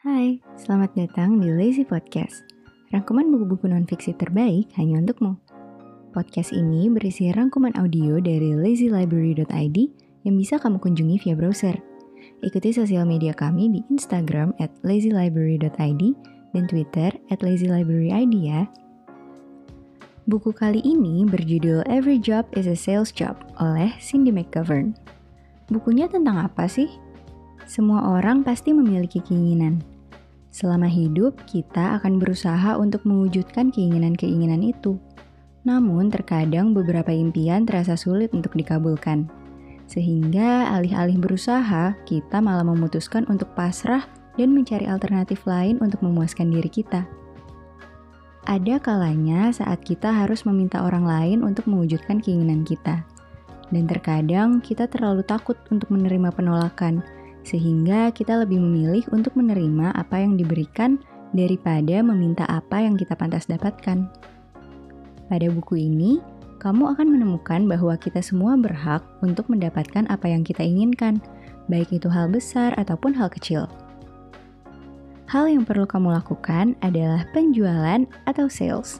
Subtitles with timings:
[0.00, 2.40] Hai, selamat datang di Lazy Podcast.
[2.88, 5.36] Rangkuman buku-buku non-fiksi terbaik hanya untukmu.
[6.16, 9.78] Podcast ini berisi rangkuman audio dari lazylibrary.id
[10.24, 11.76] yang bisa kamu kunjungi via browser.
[12.40, 16.02] Ikuti sosial media kami di Instagram at lazylibrary.id
[16.56, 18.64] dan Twitter at lazylibraryid ya.
[20.24, 24.96] Buku kali ini berjudul Every Job is a Sales Job oleh Cindy McGovern.
[25.68, 26.88] Bukunya tentang apa sih?
[27.68, 29.89] Semua orang pasti memiliki keinginan.
[30.50, 34.98] Selama hidup, kita akan berusaha untuk mewujudkan keinginan-keinginan itu.
[35.62, 39.30] Namun, terkadang beberapa impian terasa sulit untuk dikabulkan.
[39.86, 46.70] Sehingga alih-alih berusaha, kita malah memutuskan untuk pasrah dan mencari alternatif lain untuk memuaskan diri
[46.70, 47.06] kita.
[48.48, 53.06] Ada kalanya saat kita harus meminta orang lain untuk mewujudkan keinginan kita.
[53.70, 57.06] Dan terkadang kita terlalu takut untuk menerima penolakan,
[57.42, 61.00] sehingga kita lebih memilih untuk menerima apa yang diberikan
[61.32, 64.10] daripada meminta apa yang kita pantas dapatkan.
[65.30, 66.18] Pada buku ini,
[66.60, 71.22] kamu akan menemukan bahwa kita semua berhak untuk mendapatkan apa yang kita inginkan,
[71.70, 73.70] baik itu hal besar ataupun hal kecil.
[75.30, 78.98] Hal yang perlu kamu lakukan adalah penjualan atau sales.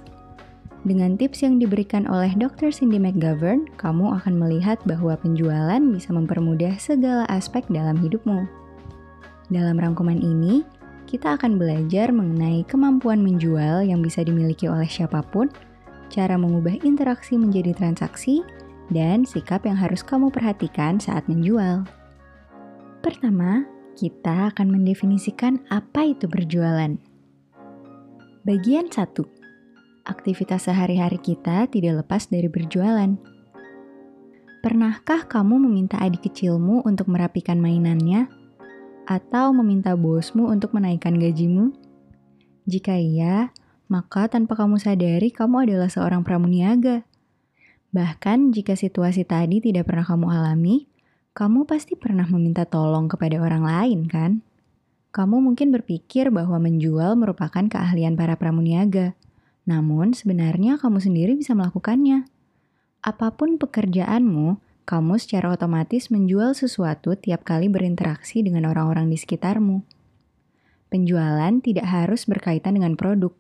[0.80, 2.72] Dengan tips yang diberikan oleh Dr.
[2.72, 8.48] Cindy McGovern, kamu akan melihat bahwa penjualan bisa mempermudah segala aspek dalam hidupmu.
[9.52, 10.64] Dalam rangkuman ini,
[11.04, 15.52] kita akan belajar mengenai kemampuan menjual yang bisa dimiliki oleh siapa pun,
[16.08, 18.40] cara mengubah interaksi menjadi transaksi,
[18.88, 21.84] dan sikap yang harus kamu perhatikan saat menjual.
[23.04, 23.68] Pertama,
[24.00, 26.96] kita akan mendefinisikan apa itu berjualan.
[28.48, 29.39] Bagian 1
[30.10, 33.14] aktivitas sehari-hari kita tidak lepas dari berjualan.
[34.60, 38.26] Pernahkah kamu meminta adik kecilmu untuk merapikan mainannya?
[39.06, 41.72] Atau meminta bosmu untuk menaikkan gajimu?
[42.66, 43.54] Jika iya,
[43.86, 47.06] maka tanpa kamu sadari kamu adalah seorang pramuniaga.
[47.90, 50.86] Bahkan jika situasi tadi tidak pernah kamu alami,
[51.34, 54.44] kamu pasti pernah meminta tolong kepada orang lain kan?
[55.10, 59.18] Kamu mungkin berpikir bahwa menjual merupakan keahlian para pramuniaga.
[59.70, 62.26] Namun, sebenarnya kamu sendiri bisa melakukannya.
[63.06, 69.86] Apa pun pekerjaanmu, kamu secara otomatis menjual sesuatu tiap kali berinteraksi dengan orang-orang di sekitarmu.
[70.90, 73.30] Penjualan tidak harus berkaitan dengan produk.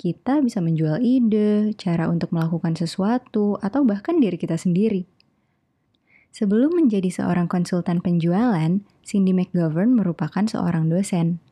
[0.00, 5.04] Kita bisa menjual ide, cara untuk melakukan sesuatu, atau bahkan diri kita sendiri.
[6.32, 11.44] Sebelum menjadi seorang konsultan penjualan, Cindy McGovern merupakan seorang dosen.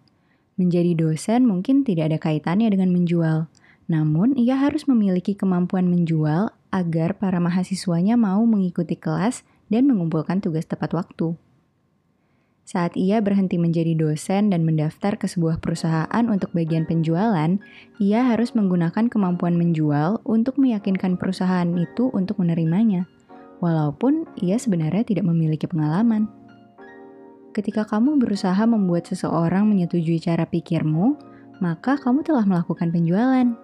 [0.57, 3.53] Menjadi dosen mungkin tidak ada kaitannya dengan menjual,
[3.85, 10.65] namun, ia harus memiliki kemampuan menjual agar para mahasiswanya mau mengikuti kelas dan mengumpulkan tugas
[10.65, 11.37] tepat waktu.
[12.65, 17.61] Saat ia berhenti menjadi dosen dan mendaftar ke sebuah perusahaan untuk bagian penjualan,
[18.01, 23.05] ia harus menggunakan kemampuan menjual untuk meyakinkan perusahaan itu untuk menerimanya,
[23.61, 26.25] walaupun ia sebenarnya tidak memiliki pengalaman.
[27.53, 31.21] Ketika kamu berusaha membuat seseorang menyetujui cara pikirmu,
[31.61, 33.64] maka kamu telah melakukan penjualan.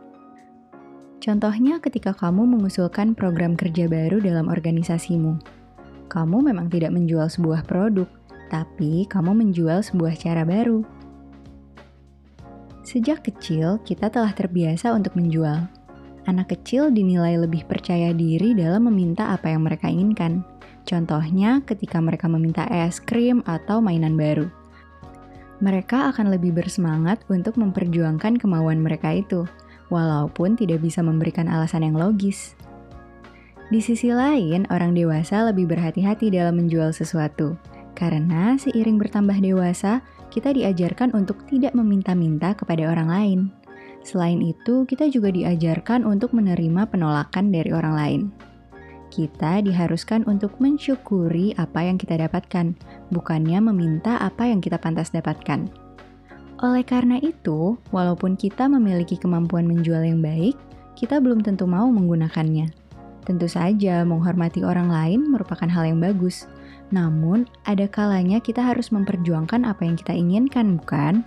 [1.20, 5.36] Contohnya ketika kamu mengusulkan program kerja baru dalam organisasimu.
[6.08, 8.08] Kamu memang tidak menjual sebuah produk,
[8.48, 10.80] tapi kamu menjual sebuah cara baru.
[12.80, 15.69] Sejak kecil, kita telah terbiasa untuk menjual.
[16.25, 20.41] Anak kecil dinilai lebih percaya diri dalam meminta apa yang mereka inginkan.
[20.88, 24.48] Contohnya, ketika mereka meminta es krim atau mainan baru,
[25.60, 29.44] mereka akan lebih bersemangat untuk memperjuangkan kemauan mereka itu
[29.90, 32.56] walaupun tidak bisa memberikan alasan yang logis.
[33.70, 37.54] Di sisi lain, orang dewasa lebih berhati-hati dalam menjual sesuatu,
[37.94, 43.40] karena seiring bertambah dewasa, kita diajarkan untuk tidak meminta-minta kepada orang lain.
[44.02, 48.22] Selain itu, kita juga diajarkan untuk menerima penolakan dari orang lain.
[49.10, 52.74] Kita diharuskan untuk mensyukuri apa yang kita dapatkan,
[53.10, 55.79] bukannya meminta apa yang kita pantas dapatkan.
[56.60, 60.60] Oleh karena itu, walaupun kita memiliki kemampuan menjual yang baik,
[60.92, 62.68] kita belum tentu mau menggunakannya.
[63.24, 66.45] Tentu saja, menghormati orang lain merupakan hal yang bagus.
[66.92, 71.24] Namun, ada kalanya kita harus memperjuangkan apa yang kita inginkan, bukan?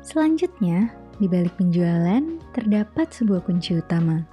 [0.00, 0.88] Selanjutnya,
[1.20, 2.24] di balik penjualan
[2.56, 4.24] terdapat sebuah kunci utama.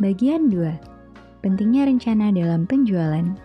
[0.00, 1.44] Bagian 2.
[1.44, 3.36] Pentingnya rencana dalam penjualan.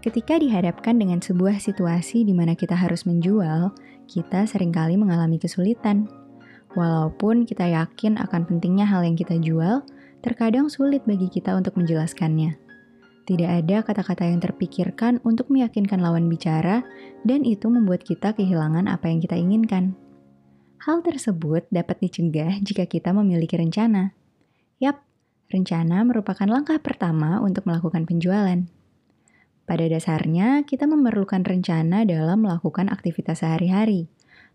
[0.00, 3.74] Ketika dihadapkan dengan sebuah situasi di mana kita harus menjual,
[4.06, 6.06] kita sering kali mengalami kesulitan.
[6.78, 9.82] Walaupun kita yakin akan pentingnya hal yang kita jual,
[10.22, 12.58] terkadang sulit bagi kita untuk menjelaskannya.
[13.26, 16.86] Tidak ada kata-kata yang terpikirkan untuk meyakinkan lawan bicara,
[17.26, 19.98] dan itu membuat kita kehilangan apa yang kita inginkan.
[20.78, 24.14] Hal tersebut dapat dicegah jika kita memiliki rencana.
[24.78, 25.02] Yap,
[25.50, 28.75] rencana merupakan langkah pertama untuk melakukan penjualan.
[29.66, 34.06] Pada dasarnya, kita memerlukan rencana dalam melakukan aktivitas sehari-hari,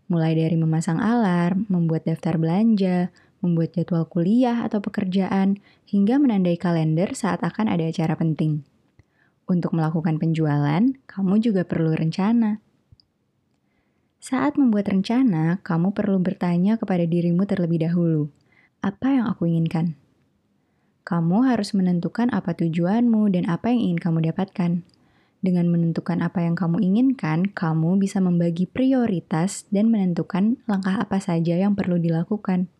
[0.08, 3.12] mulai dari memasang alarm, membuat daftar belanja,
[3.44, 8.64] membuat jadwal kuliah atau pekerjaan, hingga menandai kalender saat akan ada acara penting.
[9.44, 12.64] Untuk melakukan penjualan, kamu juga perlu rencana.
[14.16, 18.32] Saat membuat rencana, kamu perlu bertanya kepada dirimu terlebih dahulu,
[18.80, 19.92] apa yang aku inginkan?
[21.04, 24.86] Kamu harus menentukan apa tujuanmu dan apa yang ingin kamu dapatkan.
[25.42, 31.58] Dengan menentukan apa yang kamu inginkan, kamu bisa membagi prioritas dan menentukan langkah apa saja
[31.58, 32.70] yang perlu dilakukan.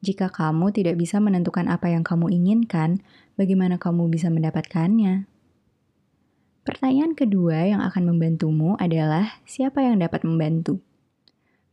[0.00, 3.04] Jika kamu tidak bisa menentukan apa yang kamu inginkan,
[3.36, 5.28] bagaimana kamu bisa mendapatkannya?
[6.64, 10.80] Pertanyaan kedua yang akan membantumu adalah siapa yang dapat membantu.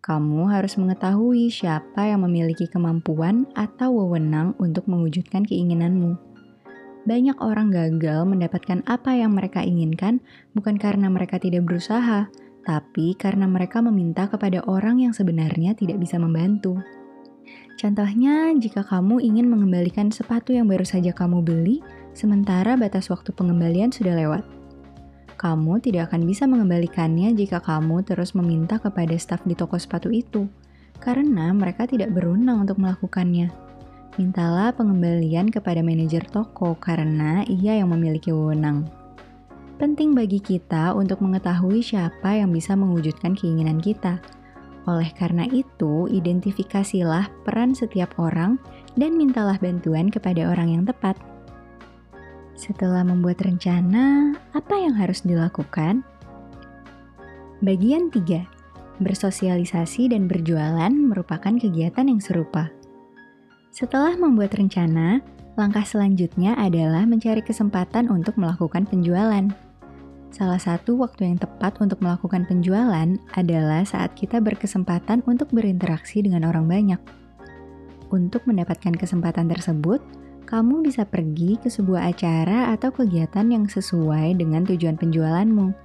[0.04, 6.29] Kamu harus mengetahui siapa yang memiliki kemampuan atau wewenang untuk mewujudkan keinginanmu.
[7.10, 10.22] Banyak orang gagal mendapatkan apa yang mereka inginkan
[10.54, 12.30] bukan karena mereka tidak berusaha,
[12.62, 16.78] tapi karena mereka meminta kepada orang yang sebenarnya tidak bisa membantu.
[17.82, 21.82] Contohnya, jika kamu ingin mengembalikan sepatu yang baru saja kamu beli,
[22.14, 24.46] sementara batas waktu pengembalian sudah lewat.
[25.34, 30.46] Kamu tidak akan bisa mengembalikannya jika kamu terus meminta kepada staf di toko sepatu itu,
[31.02, 33.69] karena mereka tidak berwenang untuk melakukannya.
[34.20, 38.84] Mintalah pengembalian kepada manajer toko karena ia yang memiliki wewenang.
[39.80, 44.20] Penting bagi kita untuk mengetahui siapa yang bisa mewujudkan keinginan kita.
[44.92, 48.60] Oleh karena itu, identifikasilah peran setiap orang
[49.00, 51.16] dan mintalah bantuan kepada orang yang tepat.
[52.60, 56.04] Setelah membuat rencana, apa yang harus dilakukan?
[57.64, 59.00] Bagian 3.
[59.00, 62.79] Bersosialisasi dan berjualan merupakan kegiatan yang serupa.
[63.70, 65.22] Setelah membuat rencana,
[65.54, 69.46] langkah selanjutnya adalah mencari kesempatan untuk melakukan penjualan.
[70.34, 76.50] Salah satu waktu yang tepat untuk melakukan penjualan adalah saat kita berkesempatan untuk berinteraksi dengan
[76.50, 77.02] orang banyak.
[78.10, 80.02] Untuk mendapatkan kesempatan tersebut,
[80.50, 85.78] kamu bisa pergi ke sebuah acara atau kegiatan yang sesuai dengan tujuan penjualanmu.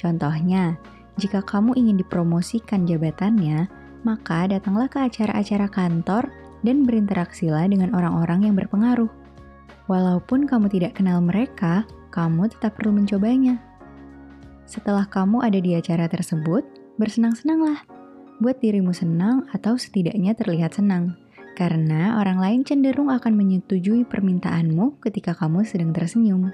[0.00, 0.80] Contohnya,
[1.20, 3.68] jika kamu ingin dipromosikan jabatannya,
[4.08, 9.10] maka datanglah ke acara-acara kantor dan berinteraksilah dengan orang-orang yang berpengaruh.
[9.86, 13.60] Walaupun kamu tidak kenal mereka, kamu tetap perlu mencobanya.
[14.66, 16.66] Setelah kamu ada di acara tersebut,
[16.98, 17.86] bersenang-senanglah.
[18.42, 21.16] Buat dirimu senang atau setidaknya terlihat senang.
[21.56, 26.52] Karena orang lain cenderung akan menyetujui permintaanmu ketika kamu sedang tersenyum.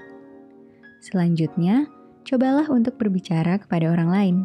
[1.03, 1.91] Selanjutnya,
[2.23, 4.35] cobalah untuk berbicara kepada orang lain.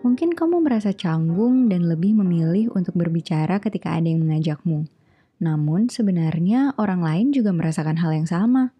[0.00, 4.88] Mungkin kamu merasa canggung dan lebih memilih untuk berbicara ketika ada yang mengajakmu.
[5.36, 8.72] Namun, sebenarnya orang lain juga merasakan hal yang sama.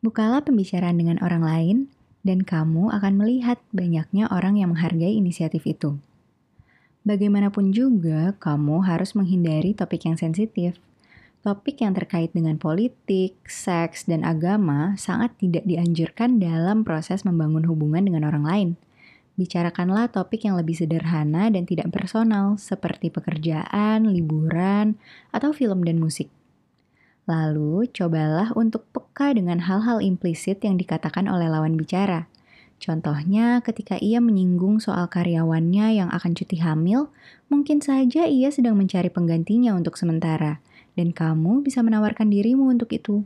[0.00, 1.76] Bukalah pembicaraan dengan orang lain,
[2.24, 6.00] dan kamu akan melihat banyaknya orang yang menghargai inisiatif itu.
[7.04, 10.80] Bagaimanapun juga, kamu harus menghindari topik yang sensitif.
[11.44, 18.08] Topik yang terkait dengan politik, seks, dan agama sangat tidak dianjurkan dalam proses membangun hubungan
[18.08, 18.70] dengan orang lain–
[19.36, 24.96] bicarakanlah topik yang lebih sederhana dan tidak personal, seperti pekerjaan, liburan,
[25.30, 26.32] atau film dan musik.
[27.28, 32.32] Lalu, cobalah untuk peka dengan hal-hal implisit yang dikatakan oleh lawan bicara.
[32.76, 37.08] Contohnya, ketika ia menyinggung soal karyawannya yang akan cuti hamil,
[37.48, 40.60] mungkin saja ia sedang mencari penggantinya untuk sementara,
[40.94, 43.24] dan kamu bisa menawarkan dirimu untuk itu.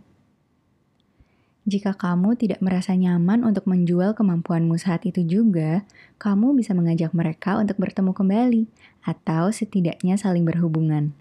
[1.69, 5.85] Jika kamu tidak merasa nyaman untuk menjual kemampuanmu saat itu juga,
[6.17, 8.63] kamu bisa mengajak mereka untuk bertemu kembali,
[9.05, 11.13] atau setidaknya saling berhubungan.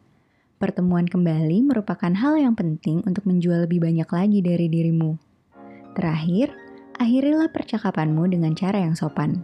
[0.56, 5.20] Pertemuan kembali merupakan hal yang penting untuk menjual lebih banyak lagi dari dirimu.
[5.96, 6.56] Terakhir,
[6.96, 9.44] akhirilah percakapanmu dengan cara yang sopan.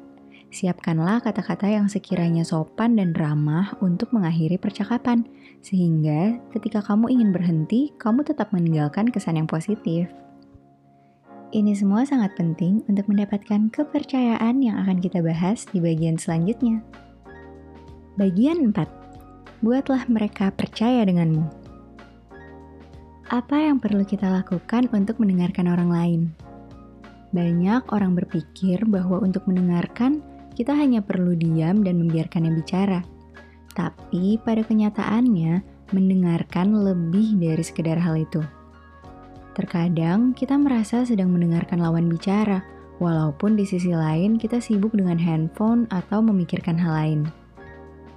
[0.56, 5.28] Siapkanlah kata-kata yang sekiranya sopan dan ramah untuk mengakhiri percakapan,
[5.60, 10.08] sehingga ketika kamu ingin berhenti, kamu tetap meninggalkan kesan yang positif.
[11.54, 16.82] Ini semua sangat penting untuk mendapatkan kepercayaan yang akan kita bahas di bagian selanjutnya.
[18.18, 19.62] Bagian 4.
[19.62, 21.46] Buatlah mereka percaya denganmu.
[23.30, 26.22] Apa yang perlu kita lakukan untuk mendengarkan orang lain?
[27.30, 30.26] Banyak orang berpikir bahwa untuk mendengarkan,
[30.58, 33.06] kita hanya perlu diam dan membiarkannya bicara.
[33.78, 35.62] Tapi pada kenyataannya,
[35.94, 38.42] mendengarkan lebih dari sekedar hal itu.
[39.56, 42.60] Terkadang kita merasa sedang mendengarkan lawan bicara,
[43.00, 47.22] walaupun di sisi lain kita sibuk dengan handphone atau memikirkan hal lain.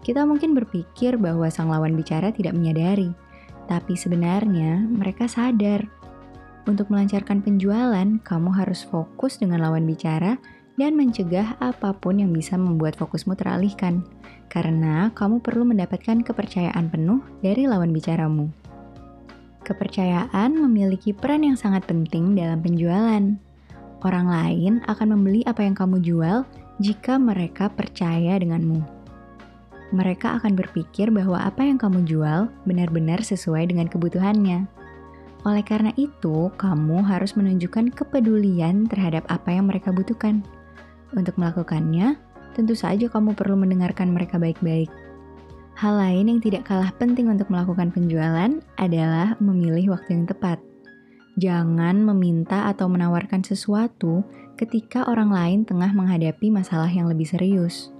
[0.02, 3.14] Kita mungkin berpikir bahwa sang lawan bicara tidak menyadari,
[3.70, 5.86] tapi sebenarnya mereka sadar.
[6.66, 10.42] Untuk melancarkan penjualan, kamu harus fokus dengan lawan bicara
[10.74, 14.02] dan mencegah apa pun yang bisa membuat fokusmu teralihkan,
[14.50, 18.67] karena kamu perlu mendapatkan kepercayaan penuh dari lawan bicaramu.
[19.68, 23.20] Kepercayaan memiliki peran yang sangat penting dalam penjualan.
[24.00, 26.48] Orang lain akan membeli apa yang kamu jual
[26.80, 28.80] jika mereka percaya denganmu.
[29.92, 34.64] Mereka akan berpikir bahwa apa yang kamu jual benar-benar sesuai dengan kebutuhannya.
[35.44, 40.40] Oleh karena itu, kamu harus menunjukkan kepedulian terhadap apa yang mereka butuhkan.
[41.12, 42.16] Untuk melakukannya,
[42.56, 44.88] tentu saja kamu perlu mendengarkan mereka baik-baik
[45.78, 48.50] Hal lain yang tidak kalah penting untuk melakukan penjualan
[48.82, 50.58] adalah memilih waktu yang tepat.
[51.38, 54.26] Jangan meminta atau menawarkan sesuatu
[54.58, 57.94] ketika orang lain tengah menghadapi masalah yang lebih serius.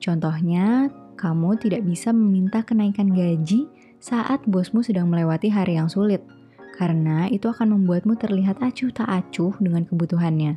[0.00, 0.88] Contohnya,
[1.20, 3.68] kamu tidak bisa meminta kenaikan gaji
[4.00, 6.24] saat bosmu sedang melewati hari yang sulit,
[6.80, 10.56] karena itu akan membuatmu terlihat acuh tak acuh dengan kebutuhannya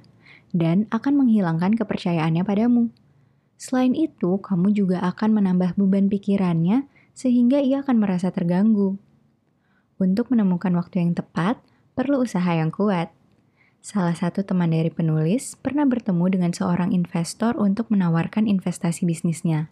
[0.56, 2.88] dan akan menghilangkan kepercayaannya padamu.
[3.62, 8.98] Selain itu, kamu juga akan menambah beban pikirannya sehingga ia akan merasa terganggu.
[10.02, 11.62] Untuk menemukan waktu yang tepat,
[11.94, 13.14] perlu usaha yang kuat.
[13.78, 19.70] Salah satu teman dari penulis pernah bertemu dengan seorang investor untuk menawarkan investasi bisnisnya.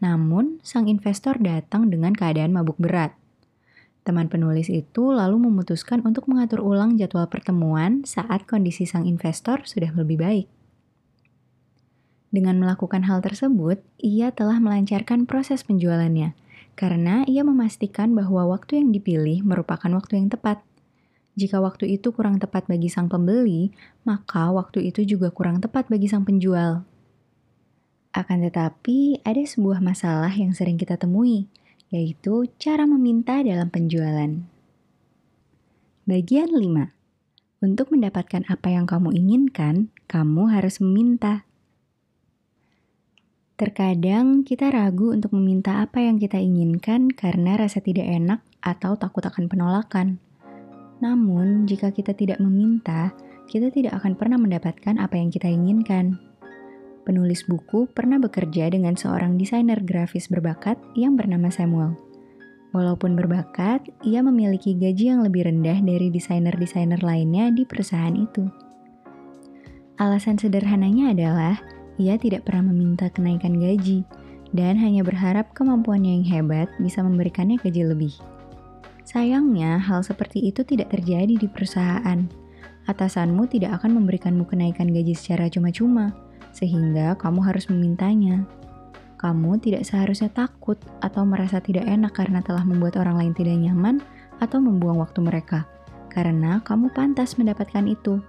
[0.00, 3.12] Namun, sang investor datang dengan keadaan mabuk berat.
[4.08, 9.92] Teman penulis itu lalu memutuskan untuk mengatur ulang jadwal pertemuan saat kondisi sang investor sudah
[9.92, 10.48] lebih baik.
[12.34, 16.34] Dengan melakukan hal tersebut, ia telah melancarkan proses penjualannya
[16.76, 20.60] karena ia memastikan bahwa waktu yang dipilih merupakan waktu yang tepat.
[21.36, 23.72] Jika waktu itu kurang tepat bagi sang pembeli,
[24.04, 26.84] maka waktu itu juga kurang tepat bagi sang penjual.
[28.12, 31.48] Akan tetapi, ada sebuah masalah yang sering kita temui,
[31.92, 34.32] yaitu cara meminta dalam penjualan.
[36.08, 36.96] Bagian 5.
[37.60, 41.45] Untuk mendapatkan apa yang kamu inginkan, kamu harus meminta.
[43.56, 49.24] Terkadang kita ragu untuk meminta apa yang kita inginkan karena rasa tidak enak atau takut
[49.24, 50.20] akan penolakan.
[51.00, 53.16] Namun, jika kita tidak meminta,
[53.48, 56.20] kita tidak akan pernah mendapatkan apa yang kita inginkan.
[57.08, 61.96] Penulis buku pernah bekerja dengan seorang desainer grafis berbakat yang bernama Samuel.
[62.76, 68.52] Walaupun berbakat, ia memiliki gaji yang lebih rendah dari desainer-desainer lainnya di perusahaan itu.
[69.96, 71.56] Alasan sederhananya adalah
[71.96, 74.04] ia tidak pernah meminta kenaikan gaji
[74.54, 78.14] dan hanya berharap kemampuannya yang hebat bisa memberikannya gaji lebih.
[79.06, 82.26] Sayangnya, hal seperti itu tidak terjadi di perusahaan.
[82.90, 86.14] Atasanmu tidak akan memberikanmu kenaikan gaji secara cuma-cuma,
[86.50, 88.42] sehingga kamu harus memintanya.
[89.16, 94.02] Kamu tidak seharusnya takut atau merasa tidak enak karena telah membuat orang lain tidak nyaman
[94.42, 95.64] atau membuang waktu mereka,
[96.12, 98.20] karena kamu pantas mendapatkan itu.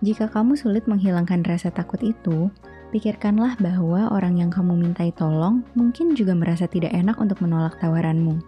[0.00, 2.48] Jika kamu sulit menghilangkan rasa takut itu,
[2.88, 8.40] pikirkanlah bahwa orang yang kamu mintai tolong mungkin juga merasa tidak enak untuk menolak tawaranmu.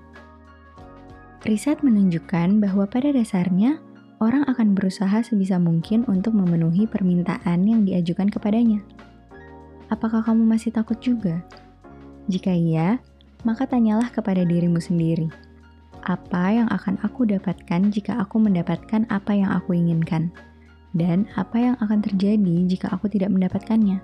[1.45, 3.85] Riset menunjukkan bahwa pada dasarnya
[4.23, 8.81] orang akan berusaha sebisa mungkin untuk memenuhi permintaan yang diajukan kepadanya.
[9.93, 11.45] Apakah kamu masih takut juga?
[12.33, 12.97] Jika iya,
[13.45, 15.29] maka tanyalah kepada dirimu sendiri,
[16.07, 20.33] apa yang akan aku dapatkan jika aku mendapatkan apa yang aku inginkan?
[20.93, 24.01] Dan apa yang akan terjadi jika aku tidak mendapatkannya.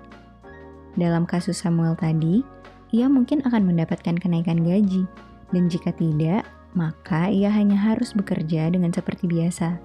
[0.97, 2.41] Dalam kasus Samuel tadi,
[2.89, 5.05] ia mungkin akan mendapatkan kenaikan gaji,
[5.53, 9.77] dan jika tidak, maka ia hanya harus bekerja dengan seperti biasa.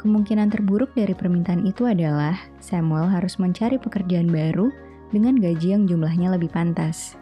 [0.00, 2.32] Kemungkinan terburuk dari permintaan itu adalah
[2.62, 4.72] Samuel harus mencari pekerjaan baru
[5.12, 7.20] dengan gaji yang jumlahnya lebih pantas.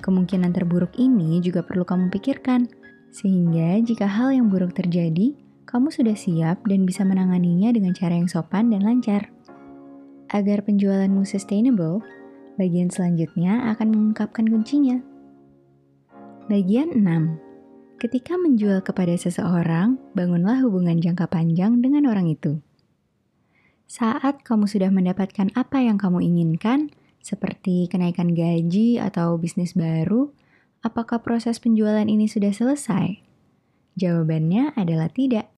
[0.00, 2.70] Kemungkinan terburuk ini juga perlu kamu pikirkan,
[3.12, 8.28] sehingga jika hal yang buruk terjadi, kamu sudah siap dan bisa menanganinya dengan cara yang
[8.28, 9.32] sopan dan lancar.
[10.28, 12.04] Agar penjualanmu sustainable,
[12.60, 15.00] bagian selanjutnya akan mengungkapkan kuncinya.
[16.52, 18.00] Bagian 6.
[18.00, 22.60] Ketika menjual kepada seseorang, bangunlah hubungan jangka panjang dengan orang itu.
[23.88, 26.92] Saat kamu sudah mendapatkan apa yang kamu inginkan,
[27.24, 30.28] seperti kenaikan gaji atau bisnis baru,
[30.84, 33.24] apakah proses penjualan ini sudah selesai?
[33.96, 35.53] Jawabannya adalah tidak.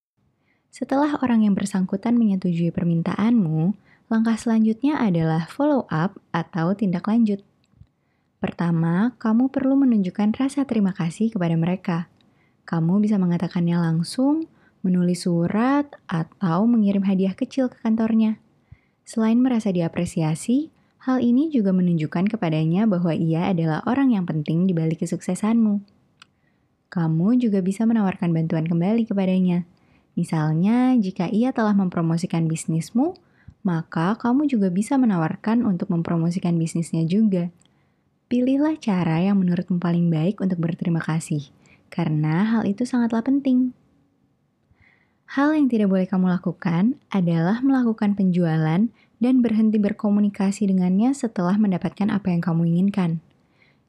[0.71, 3.75] Setelah orang yang bersangkutan menyetujui permintaanmu,
[4.07, 7.43] langkah selanjutnya adalah follow up atau tindak lanjut.
[8.37, 12.07] Pertama, kamu perlu menunjukkan rasa terima kasih kepada mereka.
[12.69, 14.47] Kamu bisa mengatakannya langsung,
[14.85, 18.39] menulis surat, atau mengirim hadiah kecil ke kantornya.
[19.07, 20.71] Selain merasa diapresiasi,
[21.07, 25.79] hal ini juga menunjukkan kepadanya bahwa ia adalah orang yang penting di balik kesuksesanmu.
[26.91, 29.67] Kamu juga bisa menawarkan bantuan kembali kepadanya.
[30.17, 33.15] Misalnya, jika ia telah mempromosikan bisnismu,
[33.61, 37.53] maka kamu juga bisa menawarkan untuk mempromosikan bisnisnya juga.
[38.27, 41.53] Pilihlah cara yang menurutmu paling baik untuk berterima kasih,
[41.93, 43.77] karena hal itu sangatlah penting.
[45.27, 52.09] Hal yang tidak boleh kamu lakukan adalah melakukan penjualan dan berhenti berkomunikasi dengannya setelah mendapatkan
[52.09, 53.26] apa yang kamu inginkan.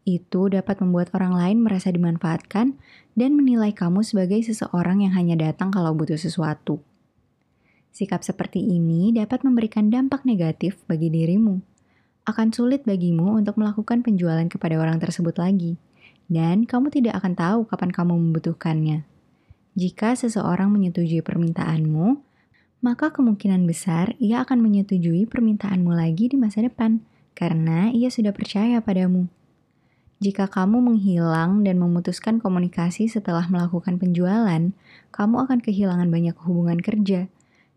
[0.08, 2.80] Itu dapat membuat orang lain merasa dimanfaatkan
[3.20, 6.80] dan menilai kamu sebagai seseorang yang hanya datang kalau butuh sesuatu.
[7.92, 11.60] Sikap seperti ini dapat memberikan dampak negatif bagi dirimu.
[12.24, 15.76] Akan sulit bagimu untuk melakukan penjualan kepada orang tersebut lagi,
[16.32, 19.04] dan kamu tidak akan tahu kapan kamu membutuhkannya.
[19.76, 22.24] Jika seseorang menyetujui permintaanmu,
[22.80, 27.04] maka kemungkinan besar ia akan menyetujui permintaanmu lagi di masa depan
[27.36, 29.28] karena ia sudah percaya padamu.
[30.18, 34.74] Jika kamu menghilang dan memutuskan komunikasi setelah melakukan penjualan,
[35.14, 37.30] kamu akan kehilangan banyak hubungan kerja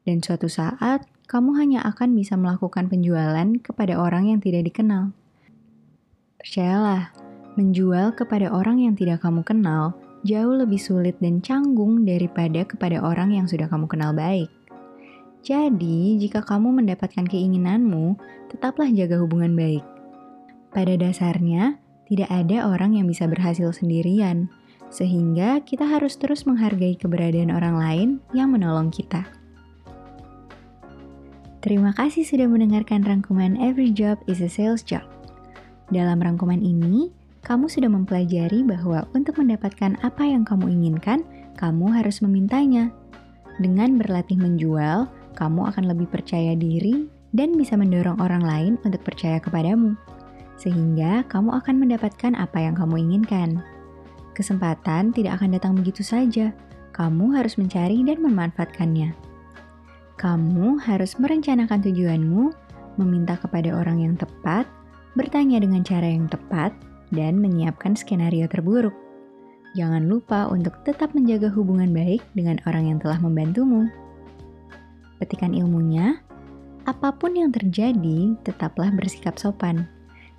[0.09, 5.13] dan suatu saat kamu hanya akan bisa melakukan penjualan kepada orang yang tidak dikenal.
[6.41, 7.13] Percayalah,
[7.61, 9.93] menjual kepada orang yang tidak kamu kenal
[10.25, 14.49] jauh lebih sulit dan canggung daripada kepada orang yang sudah kamu kenal baik.
[15.41, 18.21] Jadi, jika kamu mendapatkan keinginanmu,
[18.53, 19.85] tetaplah jaga hubungan baik.
[20.69, 21.80] Pada dasarnya,
[22.11, 24.51] tidak ada orang yang bisa berhasil sendirian,
[24.91, 29.23] sehingga kita harus terus menghargai keberadaan orang lain yang menolong kita.
[31.63, 35.07] Terima kasih sudah mendengarkan rangkuman Every Job is a Sales Job.
[35.95, 37.15] Dalam rangkuman ini,
[37.47, 41.23] kamu sudah mempelajari bahwa untuk mendapatkan apa yang kamu inginkan,
[41.63, 42.91] kamu harus memintanya.
[43.63, 45.07] Dengan berlatih menjual,
[45.39, 49.95] kamu akan lebih percaya diri dan bisa mendorong orang lain untuk percaya kepadamu,
[50.61, 53.65] sehingga kamu akan mendapatkan apa yang kamu inginkan.
[54.37, 56.53] Kesempatan tidak akan datang begitu saja,
[56.93, 59.17] kamu harus mencari dan memanfaatkannya.
[60.21, 62.53] Kamu harus merencanakan tujuanmu,
[63.01, 64.69] meminta kepada orang yang tepat,
[65.17, 66.77] bertanya dengan cara yang tepat,
[67.09, 68.95] dan menyiapkan skenario terburuk.
[69.73, 73.89] Jangan lupa untuk tetap menjaga hubungan baik dengan orang yang telah membantumu.
[75.23, 76.21] Petikan ilmunya,
[76.85, 79.87] apa pun yang terjadi, tetaplah bersikap sopan.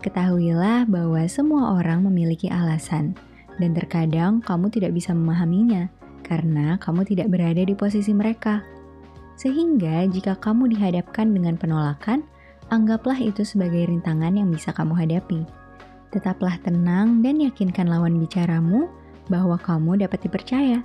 [0.01, 3.13] Ketahuilah bahwa semua orang memiliki alasan,
[3.61, 5.93] dan terkadang kamu tidak bisa memahaminya
[6.25, 8.65] karena kamu tidak berada di posisi mereka.
[9.37, 12.25] Sehingga jika kamu dihadapkan dengan penolakan,
[12.73, 15.45] anggaplah itu sebagai rintangan yang bisa kamu hadapi.
[16.09, 18.89] Tetaplah tenang dan yakinkan lawan bicaramu
[19.29, 20.81] bahwa kamu dapat dipercaya.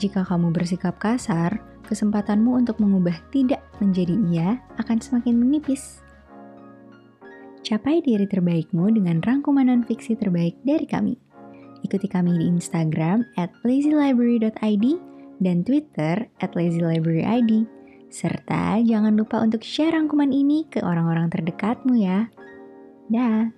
[0.00, 4.48] Jika kamu bersikap kasar, kesempatanmu untuk mengubah tidak menjadi iya
[4.80, 6.07] akan semakin menipis.
[7.68, 11.20] Capai diri terbaikmu dengan rangkuman non-fiksi terbaik dari kami.
[11.84, 14.84] Ikuti kami di Instagram at lazylibrary.id
[15.44, 17.68] dan Twitter at lazylibraryid.
[18.08, 22.32] Serta jangan lupa untuk share rangkuman ini ke orang-orang terdekatmu ya.
[23.12, 23.52] Dah.